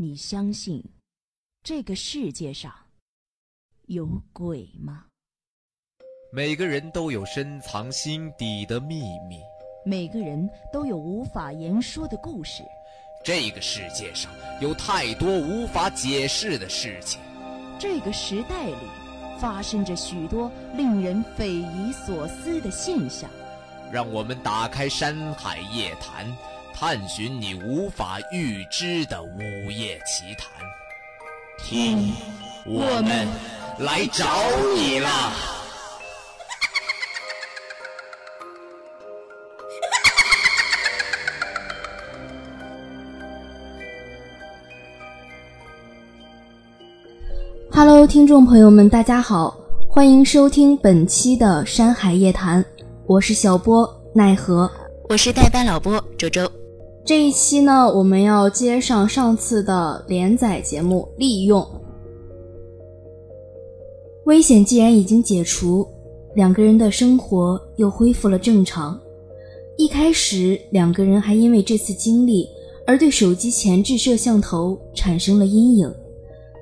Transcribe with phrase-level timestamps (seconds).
[0.00, 0.80] 你相信
[1.64, 2.72] 这个世界上
[3.86, 5.06] 有鬼吗？
[6.32, 9.40] 每个人都有深藏心底的秘密，
[9.84, 12.62] 每个人都有无法言说的故事。
[13.24, 14.30] 这个世界上
[14.60, 17.20] 有太多无法解释的事情，
[17.76, 18.76] 这个时代里
[19.40, 23.28] 发生着许多令人匪夷所思的现象。
[23.90, 26.24] 让我们打开《山海夜谈》。
[26.80, 30.48] 探寻你无法预知的午夜奇谈，
[31.58, 32.12] 听，
[32.64, 33.26] 我们
[33.80, 34.24] 来找
[34.76, 35.32] 你啦。
[47.72, 49.58] Hello，听众朋友们，大家好，
[49.90, 52.62] 欢迎收听本期的《山海夜谈》，
[53.08, 54.70] 我是小波奈何，
[55.08, 56.48] 我是代班老波周周。
[57.08, 61.66] 这一期呢，我们要接上上次的连载节目，利用
[64.26, 65.88] 危险既然已经解除，
[66.34, 69.00] 两个人的生活又恢复了正常。
[69.78, 72.46] 一开始，两个人还因为这次经历
[72.86, 75.90] 而对手机前置摄像头产生了阴影，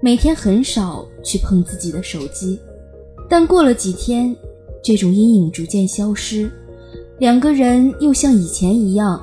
[0.00, 2.56] 每天很少去碰自己的手机。
[3.28, 4.36] 但过了几天，
[4.80, 6.48] 这种阴影逐渐消失，
[7.18, 9.20] 两个人又像以前一样。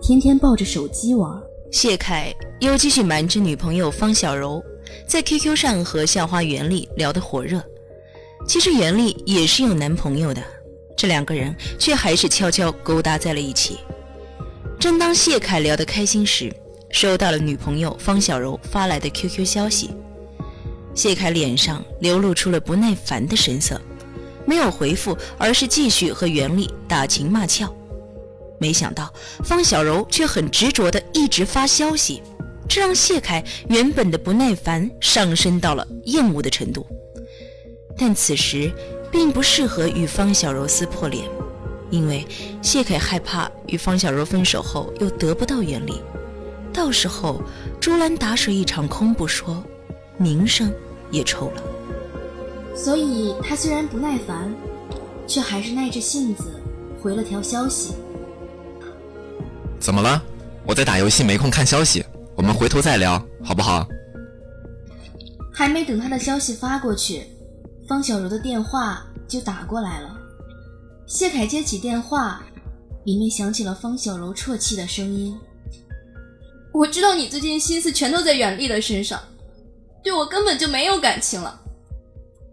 [0.00, 1.30] 天天抱着手机玩，
[1.70, 4.62] 谢凯又继续瞒着女朋友方小柔，
[5.06, 7.62] 在 QQ 上和校花袁丽聊得火热。
[8.46, 10.42] 其实袁丽也是有男朋友的，
[10.96, 13.78] 这两个人却还是悄悄勾搭在了一起。
[14.78, 16.50] 正当谢凯聊得开心时，
[16.90, 19.90] 收到了女朋友方小柔发来的 QQ 消息，
[20.94, 23.78] 谢凯脸上流露出了不耐烦的神色，
[24.46, 27.68] 没有回复，而是继续和袁丽打情骂俏。
[28.58, 29.12] 没想到
[29.44, 32.22] 方小柔却很执着地一直发消息，
[32.68, 36.86] 这让谢凯原本的不耐烦上升到了厌恶的程度。
[37.96, 38.70] 但此时
[39.10, 41.24] 并不适合与方小柔撕破脸，
[41.90, 42.26] 因为
[42.62, 45.94] 谢凯害怕与方小柔分手后又得不到原谅，
[46.72, 47.42] 到时候
[47.80, 49.62] 竹篮打水一场空不说，
[50.16, 50.72] 名声
[51.10, 51.62] 也臭了。
[52.76, 54.54] 所以他虽然不耐烦，
[55.26, 56.44] 却还是耐着性子
[57.02, 57.94] 回了条消息。
[59.80, 60.22] 怎么了？
[60.66, 62.04] 我在打游戏，没空看消息。
[62.36, 63.86] 我们回头再聊，好不好？
[65.52, 67.26] 还没等他的消息发过去，
[67.88, 70.16] 方小柔的电话就打过来了。
[71.06, 72.42] 谢凯接起电话，
[73.04, 75.36] 里面响起了方小柔啜泣的声音
[76.72, 79.18] ：“我知道你最近心思全都在袁丽的身上，
[80.02, 81.58] 对我根本就没有感情了。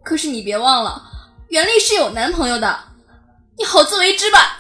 [0.04, 1.04] 可是你别忘了，
[1.50, 2.80] 袁丽是有男朋友的，
[3.58, 4.55] 你好自为之吧。”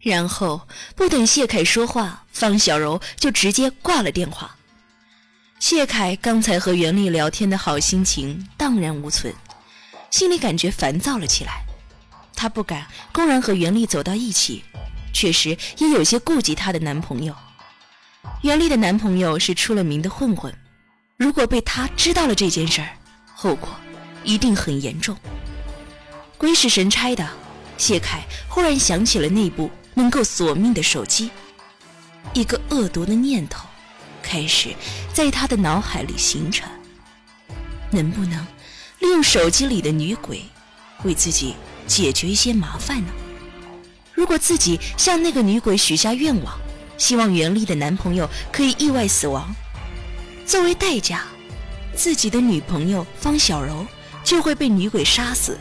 [0.00, 0.60] 然后
[0.94, 4.56] 不等谢凯说话，方小柔就直接挂了电话。
[5.58, 9.34] 谢凯刚才和袁丽聊天的好心情荡然无存，
[10.10, 11.64] 心里感觉烦躁了起来。
[12.36, 14.62] 他不敢公然和袁丽走到一起，
[15.12, 17.34] 确实也有些顾及她的男朋友。
[18.42, 20.56] 袁丽的男朋友是出了名的混混，
[21.16, 22.90] 如果被他知道了这件事儿，
[23.34, 23.68] 后果
[24.22, 25.16] 一定很严重。
[26.36, 27.28] 鬼使神差的，
[27.76, 29.68] 谢凯忽然想起了那部。
[29.98, 31.28] 能够索命的手机，
[32.32, 33.66] 一个恶毒的念头
[34.22, 34.68] 开始
[35.12, 36.70] 在他的脑海里形成：
[37.90, 38.46] 能不能
[39.00, 40.44] 利用手机里的女鬼
[41.02, 41.56] 为自己
[41.88, 43.12] 解决一些麻烦呢？
[44.14, 46.56] 如果自己向那个女鬼许下愿望，
[46.96, 49.52] 希望袁丽的男朋友可以意外死亡，
[50.46, 51.24] 作为代价，
[51.96, 53.84] 自己的女朋友方小柔
[54.22, 55.58] 就会被女鬼杀死，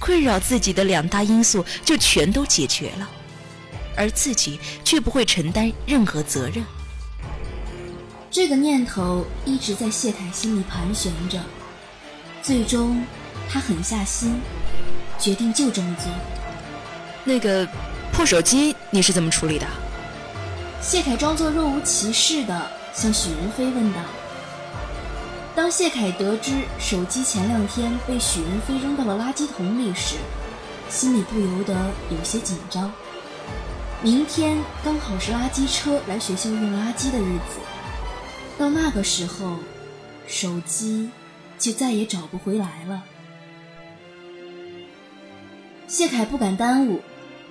[0.00, 3.08] 困扰自己的两大因素就全都解决了。
[3.96, 6.64] 而自己却不会承担任何责任。
[8.30, 11.40] 这个念头一直在谢凯心里盘旋着，
[12.42, 13.02] 最终
[13.48, 14.40] 他狠下心，
[15.18, 16.12] 决定就这么做。
[17.24, 17.66] 那个
[18.12, 19.66] 破手机你是怎么处理的？
[20.82, 24.00] 谢凯装作若无其事的向许云飞问道。
[25.54, 30.16] 当谢凯得知手机前两天被许云飞扔到了垃圾桶里时，
[30.90, 31.74] 心里不由得
[32.10, 32.92] 有些紧张。
[34.06, 37.58] 明天刚好是垃圾车来学校运垃圾的日子，
[38.56, 39.56] 到那个时候，
[40.28, 41.10] 手机
[41.58, 43.02] 就再也找不回来了。
[45.88, 47.00] 谢凯不敢耽误，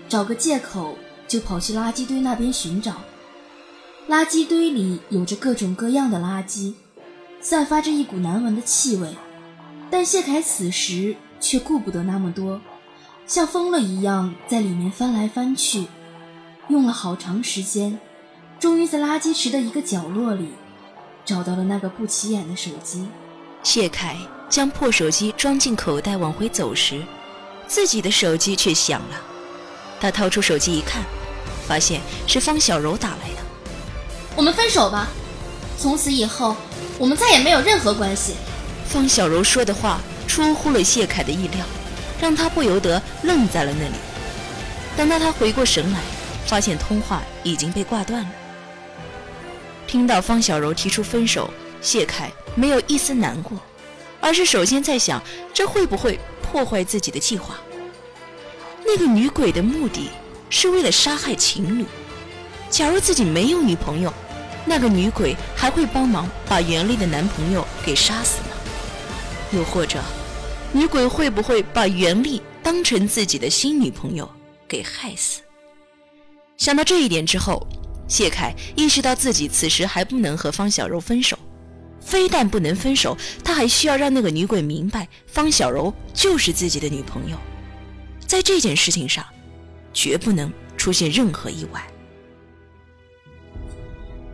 [0.07, 0.98] 找个借口
[1.28, 3.02] 就跑去垃圾堆那边寻找。
[4.07, 6.74] 垃圾堆里有着各种各样的垃圾，
[7.42, 9.13] 散发着一股难闻的气味，
[9.92, 12.62] 但谢凯此时却顾不得那么多，
[13.28, 15.88] 像疯了一样在里面翻来翻去。
[16.69, 18.00] 用了好长时间，
[18.59, 20.53] 终于在垃圾池的一个角落里
[21.23, 23.07] 找到了那个不起眼的手机。
[23.62, 24.17] 谢凯
[24.50, 27.01] 将破手机装进口袋往回走时，
[27.67, 29.21] 自己的手机却响了。
[30.00, 31.03] 他掏出手机一看，
[31.67, 33.41] 发现是方小柔打来的。
[34.35, 35.07] 我们分手吧，
[35.77, 36.56] 从此以后
[37.00, 38.33] 我们再也没有任何关系。
[38.88, 41.65] 方小柔说的话出乎了谢凯的意料，
[42.19, 43.95] 让他不由得愣在了那里。
[44.97, 46.00] 等到他回过神来，
[46.45, 48.30] 发现通话已经被挂断了。
[49.88, 51.50] 听到方小柔提出分手，
[51.81, 53.57] 谢凯没有一丝难过，
[54.19, 55.21] 而是首先在想，
[55.53, 57.56] 这会不会破坏自己的计划？
[58.86, 60.09] 那个女鬼的目的
[60.50, 61.86] 是为了杀害情侣。
[62.69, 64.12] 假如自己没有女朋友，
[64.65, 68.47] 那个女鬼还会帮忙把袁丽的男朋友给杀死吗？
[69.51, 70.01] 又或者，
[70.71, 74.30] 女鬼会不会把袁丽当成自己的新女朋友
[74.68, 75.42] 给害死？
[76.57, 77.66] 想到这一点之后，
[78.07, 81.38] 谢凯意识到自己此时还不能和方小柔分手。
[82.00, 87.38] 非但不能分手，他还需要让那个女鬼明白方小柔就是自己的女朋友。
[88.28, 89.25] 在这件事情上，
[89.92, 91.84] 绝不能出现任何意外。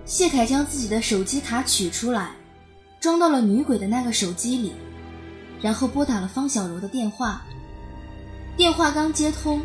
[0.05, 2.31] 谢凯将自己的手机卡取出来，
[2.99, 4.73] 装到了女鬼的那个手机里，
[5.61, 7.41] 然后拨打了方小柔的电话。
[8.57, 9.61] 电话刚接通，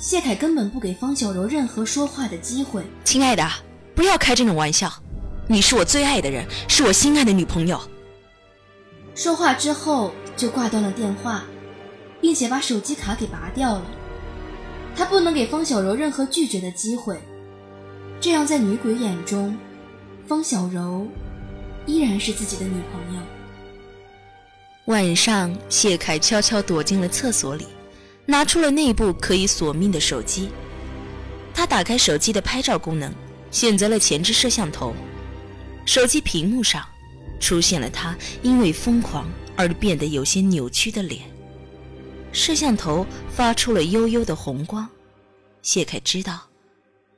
[0.00, 2.82] 谢凯根本不给方小柔任何说话的机会。
[3.04, 3.46] 亲爱的，
[3.94, 4.90] 不要开这种玩笑，
[5.46, 7.78] 你是我最爱的人，是我心爱的女朋友。
[9.14, 11.44] 说话之后就挂断了电话，
[12.18, 13.82] 并且把手机卡给拔掉了。
[14.96, 17.20] 他不能给方小柔任何拒绝的机会。
[18.22, 19.54] 这样，在女鬼眼中，
[20.26, 21.06] 方小柔
[21.84, 23.20] 依然是自己的女朋友。
[24.86, 27.66] 晚上，谢凯悄悄躲进了厕所里，
[28.30, 30.50] 拿出了那部可以索命的手机。
[31.52, 33.12] 他打开手机的拍照功能，
[33.50, 34.94] 选择了前置摄像头。
[35.84, 36.86] 手机屏幕上
[37.40, 41.28] 出现了他因为疯狂而变得有些扭曲的脸。
[42.32, 44.88] 摄像头发出了幽幽的红光，
[45.60, 46.42] 谢凯知道。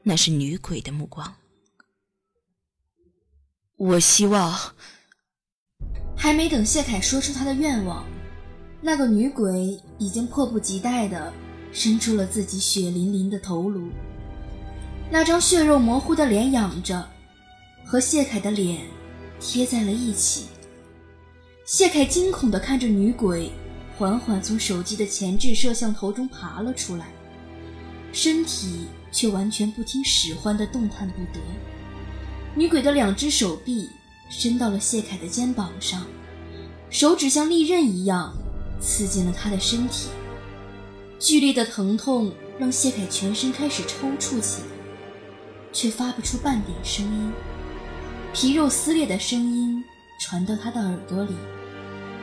[0.03, 1.35] 那是女鬼的目光。
[3.77, 4.59] 我希望，
[6.17, 8.07] 还没等谢凯说出他的愿望，
[8.83, 11.33] 那个女鬼已经迫不及待地
[11.73, 13.89] 伸出了自己血淋淋的头颅。
[15.11, 17.09] 那张血肉模糊的脸仰着，
[17.85, 18.81] 和谢凯的脸
[19.41, 20.47] 贴在了一起。
[21.65, 23.51] 谢凯惊恐地看着女鬼，
[23.97, 27.07] 缓缓从手机的前置摄像头中爬了出来，
[28.13, 28.87] 身体。
[29.15, 31.41] 却完全不听使唤的动弹不得。
[32.55, 33.91] 女鬼的两只手臂
[34.31, 36.07] 伸到了谢凯的肩膀上，
[36.89, 38.35] 手指像利刃一样
[38.83, 40.09] 刺进了他的身体。
[41.19, 44.69] 剧烈的疼痛让谢凯全身开始抽搐起来，
[45.73, 47.33] 却发不出半点声音。
[48.35, 49.83] 皮肉撕裂的声音
[50.21, 51.35] 传到他的耳朵里，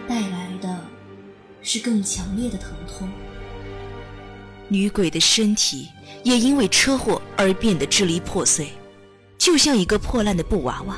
[0.08, 0.80] 带来的
[1.62, 3.10] 是更强烈的疼痛。
[4.68, 5.88] 女鬼的身体。
[6.22, 8.74] 也因为车祸而变得支离破碎，
[9.38, 10.98] 就像一个破烂的布娃娃。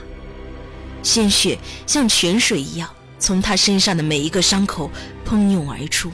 [1.03, 4.89] 鲜血像泉水一样从他身上的每一个伤口
[5.31, 6.11] 喷涌而出，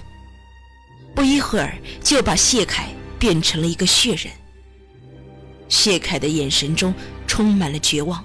[1.16, 4.32] 不一会儿就把谢凯变成了一个血人。
[5.68, 6.94] 谢凯的眼神中
[7.26, 8.24] 充满了绝望，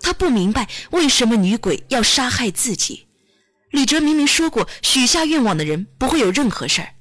[0.00, 3.06] 他不明白为什么女鬼要杀害自己。
[3.70, 6.94] 李哲明明说过，许下愿望的人不会有任何事儿，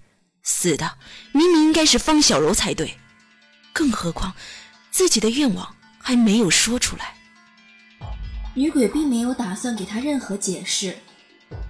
[0.44, 1.00] 死的
[1.32, 2.94] 明明应该是方小柔才对。
[3.74, 4.36] 更何况，
[4.92, 7.16] 自己的愿望还没有说出来。
[8.54, 11.00] 女鬼并没有打算给他任何解释，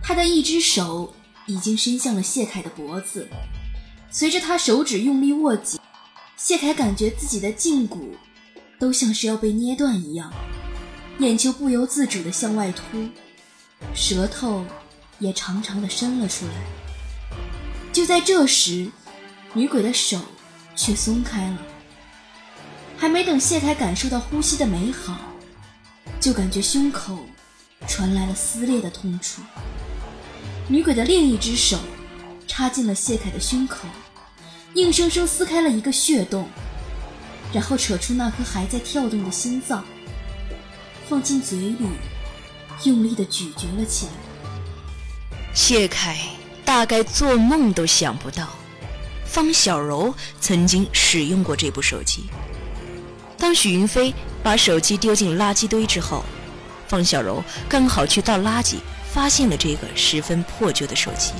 [0.01, 3.27] 她的一只手已经伸向了谢凯的脖子。
[4.09, 5.79] 随着他手指用力握紧，
[6.37, 8.15] 谢凯感觉自己的胫骨
[8.79, 10.31] 都像是要被捏断一样，
[11.19, 13.09] 眼球不由自主地向外凸，
[13.95, 14.65] 舌头
[15.19, 16.53] 也长长的伸了出来。
[17.91, 18.89] 就在这时，
[19.53, 20.19] 女鬼的手
[20.75, 21.57] 却松开了。
[22.97, 25.17] 还没等谢凯感受到呼吸的美好，
[26.19, 27.17] 就感觉胸口
[27.87, 29.41] 传来了撕裂的痛楚。
[30.69, 31.77] 女鬼的另一只手
[32.47, 33.85] 插进了谢凯的胸口，
[34.75, 36.47] 硬生生撕开了一个血洞，
[37.53, 39.83] 然后扯出那颗还在跳动的心脏，
[41.09, 41.77] 放进嘴里，
[42.83, 44.11] 用力的咀嚼了起来。
[45.53, 46.17] 谢凯
[46.63, 48.47] 大概做梦都想不到，
[49.25, 52.23] 方小柔曾经使用过这部手机。
[53.37, 56.23] 当许云飞把手机丢进垃圾堆之后，
[56.87, 58.77] 方小柔刚好去倒垃圾，
[59.13, 61.33] 发现了这个十分破旧的手机。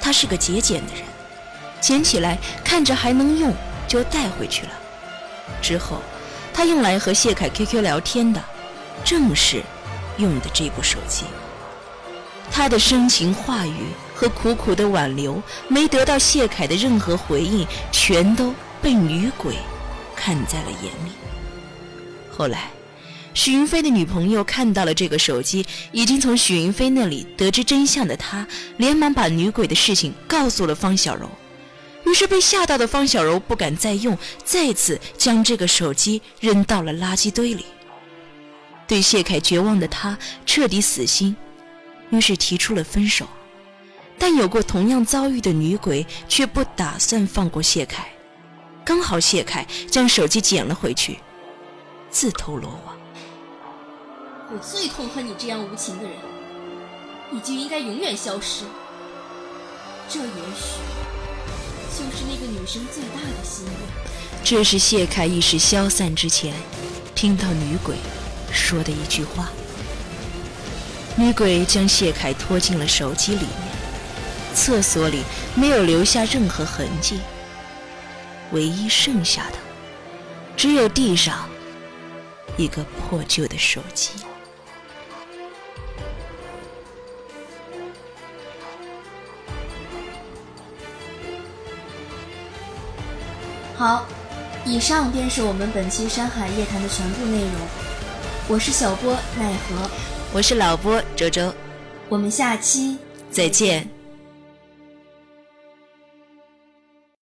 [0.00, 1.02] 他是个节俭的人，
[1.80, 3.52] 捡起来看着还能用，
[3.88, 4.72] 就带回去了。
[5.60, 6.00] 之后，
[6.52, 8.42] 他用来和谢凯 QQ 聊天的，
[9.04, 9.62] 正是
[10.18, 11.24] 用的这部手机。
[12.50, 19.56] 他的深情话语和苦苦的挽留，没得到谢凯的任何回应，全都被女鬼
[20.14, 21.12] 看在了眼里。
[22.30, 22.70] 后来，
[23.34, 31.28] 许云飞的女朋友看到了这个手机，已经从许云飞那里得知真相的她，连忙把女鬼的事情告诉了方小柔。
[32.06, 37.66] 于是被吓到的方小柔不敢再用，再次将这个手机扔到了垃圾堆里。
[38.86, 41.34] 对谢凯绝望的他彻底死心。
[42.10, 43.26] 于是提出了分手，
[44.18, 48.06] 但有过同样遭遇的女鬼却不打算放过谢凯。
[48.84, 51.18] 刚好谢凯将手机捡了回去，
[52.10, 52.94] 自投罗网。
[54.54, 56.12] 我最痛恨你这样无情的人，
[57.28, 58.64] 你就应该永远消失。
[60.08, 60.78] 这也许
[61.90, 63.74] 就是那个女生最大的心愿。
[64.44, 66.54] 这是谢凯意识消散之前，
[67.16, 67.96] 听到女鬼
[68.52, 69.48] 说的一句话。
[71.16, 75.24] 女鬼将谢凯拖进了手机里面，厕所里
[75.56, 77.18] 没有留下任何痕迹，
[78.52, 79.58] 唯一剩下的
[80.56, 81.48] 只有地上
[82.56, 84.10] 一个破旧的手机。
[93.76, 94.06] 好，
[94.64, 97.50] 以上便是我们本期《山海夜谈》的全部内容。
[98.46, 99.90] 我是小波奈何。
[100.32, 101.52] 我是老波周周，
[102.08, 102.96] 我们下期
[103.32, 103.88] 再见。